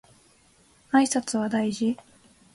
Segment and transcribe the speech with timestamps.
[0.89, 1.95] 挨拶は大事